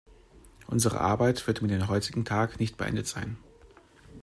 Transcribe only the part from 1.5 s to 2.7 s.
mit dem heutigen Tag